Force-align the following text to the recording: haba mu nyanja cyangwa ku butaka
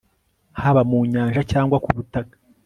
haba 0.61 0.81
mu 0.89 0.99
nyanja 1.11 1.41
cyangwa 1.51 1.77
ku 1.83 1.89
butaka 1.95 2.35